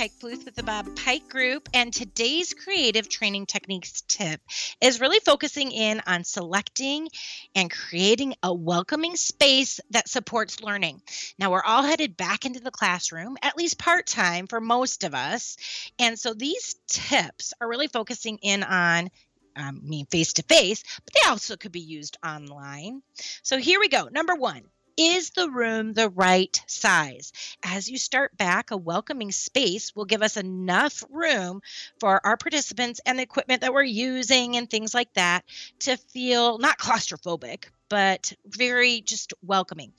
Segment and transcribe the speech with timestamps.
[0.00, 4.40] Pike Pluth with the Bob Pike Group, and today's creative training techniques tip
[4.80, 7.06] is really focusing in on selecting
[7.54, 11.02] and creating a welcoming space that supports learning.
[11.38, 15.14] Now, we're all headed back into the classroom, at least part time for most of
[15.14, 15.58] us.
[15.98, 19.10] And so these tips are really focusing in on
[19.54, 23.02] um, I mean, face to face, but they also could be used online.
[23.42, 24.08] So here we go.
[24.10, 24.62] Number one,
[24.96, 27.32] is the room the right size?
[27.62, 31.60] As you start back, a welcoming space will give us enough room
[31.98, 35.44] for our participants and the equipment that we're using and things like that
[35.80, 39.92] to feel not claustrophobic, but very just welcoming.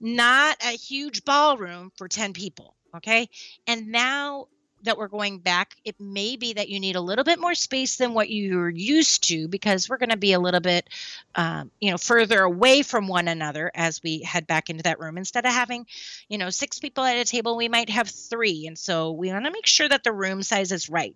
[0.00, 2.74] Not a huge ballroom for 10 people.
[2.96, 3.28] Okay.
[3.66, 4.48] And now
[4.86, 7.96] that we're going back, it may be that you need a little bit more space
[7.96, 10.88] than what you're used to because we're going to be a little bit,
[11.34, 15.18] um, you know, further away from one another as we head back into that room.
[15.18, 15.86] Instead of having,
[16.28, 18.66] you know, six people at a table, we might have three.
[18.66, 21.14] And so we want to make sure that the room size is right.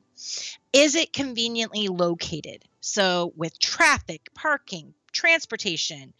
[0.72, 2.64] Is it conveniently located?
[2.80, 6.14] So with traffic, parking, transportation,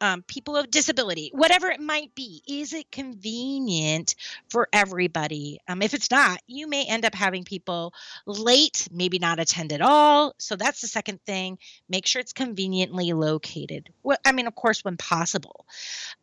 [0.00, 2.42] um, people of disability, whatever it might be.
[2.46, 4.14] Is it convenient
[4.48, 5.60] for everybody?
[5.68, 7.94] Um, if it's not, you may end up having people
[8.26, 10.34] late, maybe not attend at all.
[10.38, 11.58] So that's the second thing.
[11.88, 13.90] Make sure it's conveniently located.
[14.02, 15.66] Well, I mean, of course, when possible.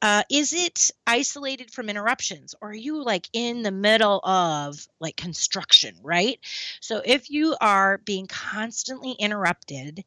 [0.02, 5.16] Uh, is it isolated from interruptions, or are you like in the middle of like
[5.16, 6.40] construction, right?
[6.80, 10.04] So if you are being constantly interrupted,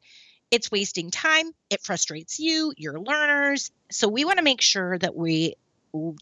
[0.54, 3.72] it's wasting time, it frustrates you, your learners.
[3.90, 5.56] So we want to make sure that we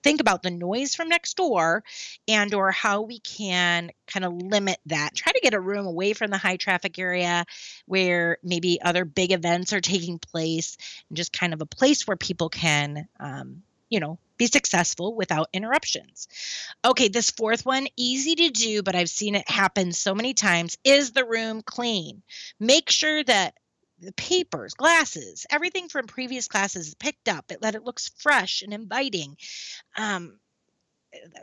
[0.03, 1.85] think about the noise from next door
[2.27, 5.15] and or how we can kind of limit that.
[5.15, 7.45] Try to get a room away from the high traffic area
[7.85, 10.79] where maybe other big events are taking place
[11.11, 15.51] and just kind of a place where people can um, you know be successful without
[15.53, 16.27] interruptions.
[16.83, 20.79] Okay this fourth one easy to do but i've seen it happen so many times
[20.85, 22.23] is the room clean.
[22.59, 23.55] Make sure that
[24.03, 27.51] the papers, glasses, everything from previous classes picked up.
[27.51, 29.37] It that it looks fresh and inviting.
[29.97, 30.39] Um,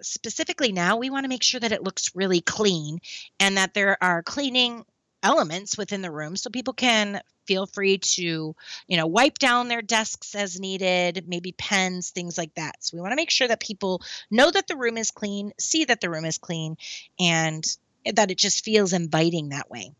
[0.01, 2.99] specifically now, we want to make sure that it looks really clean
[3.39, 4.85] and that there are cleaning
[5.23, 8.55] elements within the room so people can feel free to
[8.87, 13.01] you know wipe down their desks as needed maybe pens things like that so we
[13.01, 16.09] want to make sure that people know that the room is clean see that the
[16.09, 16.77] room is clean
[17.19, 17.65] and
[18.13, 19.91] that it just feels inviting that way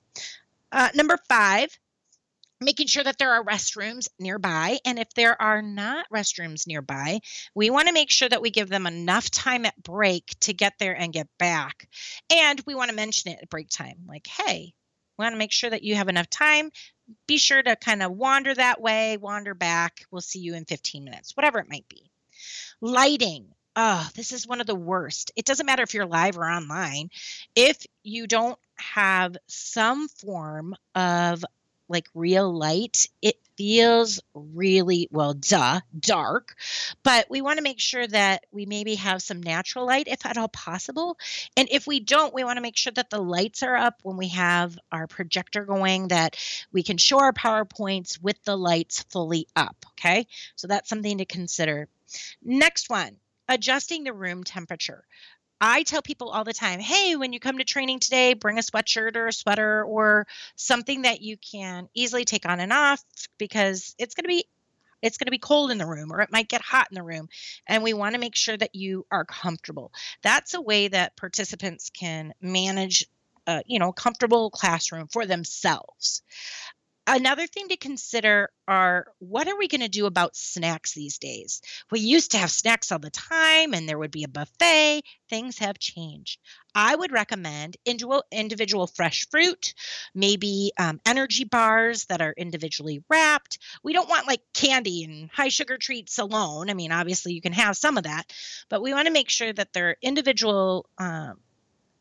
[0.72, 1.78] uh, number five
[2.62, 4.80] making sure that there are restrooms nearby.
[4.86, 7.20] And if there are not restrooms nearby,
[7.56, 10.74] we want to make sure that we give them enough time at break to get
[10.80, 11.88] there and get back.
[12.32, 14.74] And we want to mention it at break time like, hey,
[15.18, 16.72] we want to make sure that you have enough time.
[17.28, 20.06] Be sure to kind of wander that way, wander back.
[20.12, 22.12] We'll see you in 15 minutes, whatever it might be.
[22.82, 23.48] Lighting.
[23.76, 25.32] Oh, this is one of the worst.
[25.36, 27.10] It doesn't matter if you're live or online.
[27.56, 31.44] If you don't have some form of
[31.90, 36.56] like real light, it feels really, well, duh, dark.
[37.04, 40.38] But we want to make sure that we maybe have some natural light if at
[40.38, 41.18] all possible.
[41.58, 44.16] And if we don't, we want to make sure that the lights are up when
[44.16, 46.38] we have our projector going, that
[46.72, 49.86] we can show our PowerPoints with the lights fully up.
[50.00, 50.28] Okay.
[50.56, 51.90] So that's something to consider.
[52.42, 53.18] Next one
[53.50, 55.04] adjusting the room temperature.
[55.62, 58.62] I tell people all the time, hey, when you come to training today, bring a
[58.62, 60.26] sweatshirt or a sweater or
[60.56, 63.04] something that you can easily take on and off
[63.38, 64.46] because it's going to be
[65.02, 67.04] it's going to be cold in the room or it might get hot in the
[67.04, 67.30] room
[67.68, 69.94] and we want to make sure that you are comfortable.
[70.24, 73.06] That's a way that participants can manage
[73.48, 76.22] uh, you know comfortable classroom for themselves
[77.12, 81.60] Another thing to consider are what are we going to do about snacks these days?
[81.90, 85.02] We used to have snacks all the time and there would be a buffet.
[85.28, 86.40] Things have changed.
[86.76, 89.74] I would recommend individual, fresh fruit,
[90.14, 93.58] maybe um, energy bars that are individually wrapped.
[93.82, 96.70] We don't want like candy and high sugar treats alone.
[96.70, 98.32] I mean, obviously, you can have some of that,
[98.70, 100.88] but we want to make sure that they're individual.
[101.00, 101.40] Um,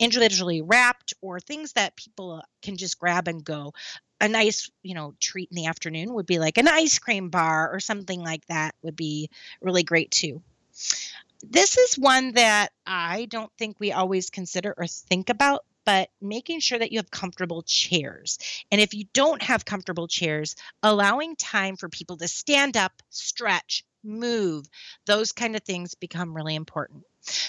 [0.00, 3.73] individually wrapped or things that people can just grab and go
[4.20, 7.73] a nice you know treat in the afternoon would be like an ice cream bar
[7.73, 9.31] or something like that would be
[9.61, 10.43] really great too
[11.43, 16.61] this is one that i don't think we always consider or think about but making
[16.61, 18.38] sure that you have comfortable chairs.
[18.70, 23.87] And if you don't have comfortable chairs, allowing time for people to stand up, stretch,
[24.05, 24.67] move,
[25.06, 27.05] those kind of things become really important.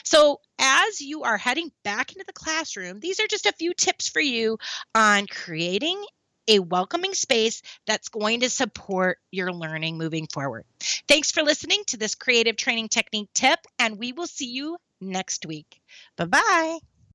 [0.05, 4.07] So, as you are heading back into the classroom, these are just a few tips
[4.07, 4.57] for you
[4.95, 6.01] on creating
[6.49, 10.65] a welcoming space that's going to support your learning moving forward.
[11.07, 15.45] Thanks for listening to this creative training technique tip, and we will see you next
[15.45, 15.79] week.
[16.17, 16.79] Bye bye.